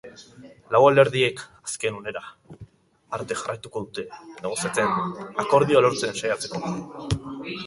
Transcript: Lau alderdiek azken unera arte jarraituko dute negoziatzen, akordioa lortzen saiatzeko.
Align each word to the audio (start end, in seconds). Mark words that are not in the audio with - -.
Lau 0.75 0.79
alderdiek 0.85 1.43
azken 1.67 1.97
unera 1.99 2.23
arte 3.19 3.37
jarraituko 3.43 3.85
dute 3.91 4.07
negoziatzen, 4.47 5.23
akordioa 5.45 5.85
lortzen 5.89 6.21
saiatzeko. 6.23 6.65